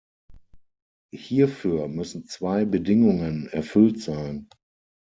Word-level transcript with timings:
Hierfür 1.13 1.87
müssen 1.87 2.25
zwei 2.25 2.65
Bedingungen 2.65 3.49
erfüllt 3.49 4.01
sein. 4.01 4.49